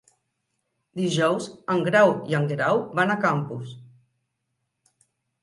Dijous 1.01 1.49
en 1.73 1.83
Grau 1.89 2.15
i 2.33 2.39
en 2.39 2.49
Guerau 2.53 2.81
van 3.01 3.15
a 3.15 3.19
Campos. 3.27 3.79